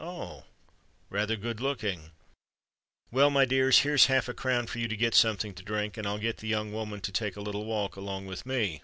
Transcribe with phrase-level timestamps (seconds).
[0.00, 0.44] Oh!
[1.10, 2.12] rather good looking.
[3.10, 6.38] Well, my dears—here's half a crown for you to get something to drink—and I'll get
[6.38, 8.80] the young woman to take a little walk along with me."